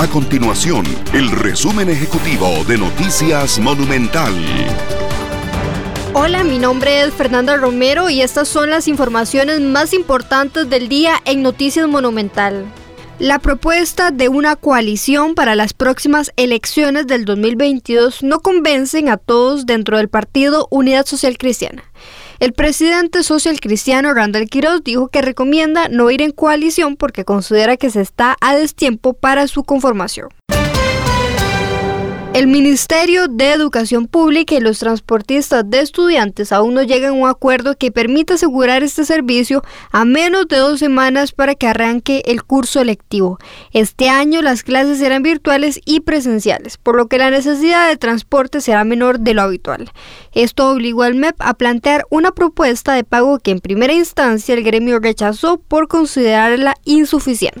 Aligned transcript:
A 0.00 0.08
continuación, 0.08 0.86
el 1.12 1.30
resumen 1.30 1.90
ejecutivo 1.90 2.64
de 2.66 2.78
Noticias 2.78 3.58
Monumental. 3.58 4.32
Hola, 6.14 6.42
mi 6.42 6.58
nombre 6.58 7.02
es 7.02 7.12
Fernanda 7.12 7.58
Romero 7.58 8.08
y 8.08 8.22
estas 8.22 8.48
son 8.48 8.70
las 8.70 8.88
informaciones 8.88 9.60
más 9.60 9.92
importantes 9.92 10.70
del 10.70 10.88
día 10.88 11.16
en 11.26 11.42
Noticias 11.42 11.86
Monumental. 11.86 12.64
La 13.18 13.40
propuesta 13.40 14.10
de 14.10 14.30
una 14.30 14.56
coalición 14.56 15.34
para 15.34 15.54
las 15.54 15.74
próximas 15.74 16.32
elecciones 16.36 17.06
del 17.06 17.26
2022 17.26 18.22
no 18.22 18.40
convencen 18.40 19.10
a 19.10 19.18
todos 19.18 19.66
dentro 19.66 19.98
del 19.98 20.08
partido 20.08 20.66
Unidad 20.70 21.04
Social 21.04 21.36
Cristiana. 21.36 21.84
El 22.40 22.54
presidente 22.54 23.22
social 23.22 23.60
cristiano 23.60 24.14
Randall 24.14 24.48
Quiroz 24.48 24.82
dijo 24.82 25.08
que 25.08 25.20
recomienda 25.20 25.90
no 25.90 26.10
ir 26.10 26.22
en 26.22 26.30
coalición 26.30 26.96
porque 26.96 27.26
considera 27.26 27.76
que 27.76 27.90
se 27.90 28.00
está 28.00 28.38
a 28.40 28.56
destiempo 28.56 29.12
para 29.12 29.46
su 29.46 29.62
conformación. 29.62 30.30
El 32.40 32.46
Ministerio 32.46 33.28
de 33.28 33.52
Educación 33.52 34.06
Pública 34.06 34.54
y 34.54 34.60
los 34.60 34.78
transportistas 34.78 35.68
de 35.68 35.80
estudiantes 35.80 36.52
aún 36.52 36.72
no 36.72 36.82
llegan 36.82 37.10
a 37.10 37.12
un 37.12 37.28
acuerdo 37.28 37.76
que 37.76 37.92
permita 37.92 38.32
asegurar 38.32 38.82
este 38.82 39.04
servicio 39.04 39.62
a 39.92 40.06
menos 40.06 40.48
de 40.48 40.56
dos 40.56 40.78
semanas 40.78 41.32
para 41.32 41.54
que 41.54 41.66
arranque 41.66 42.22
el 42.24 42.42
curso 42.42 42.82
lectivo. 42.82 43.36
Este 43.74 44.08
año 44.08 44.40
las 44.40 44.62
clases 44.62 44.96
serán 44.96 45.22
virtuales 45.22 45.82
y 45.84 46.00
presenciales, 46.00 46.78
por 46.78 46.96
lo 46.96 47.08
que 47.08 47.18
la 47.18 47.28
necesidad 47.28 47.86
de 47.86 47.98
transporte 47.98 48.62
será 48.62 48.84
menor 48.84 49.20
de 49.20 49.34
lo 49.34 49.42
habitual. 49.42 49.92
Esto 50.32 50.70
obligó 50.70 51.02
al 51.02 51.16
MEP 51.16 51.36
a 51.40 51.52
plantear 51.52 52.06
una 52.08 52.30
propuesta 52.30 52.94
de 52.94 53.04
pago 53.04 53.38
que 53.38 53.50
en 53.50 53.60
primera 53.60 53.92
instancia 53.92 54.54
el 54.54 54.64
gremio 54.64 54.98
rechazó 54.98 55.58
por 55.58 55.88
considerarla 55.88 56.74
insuficiente. 56.86 57.60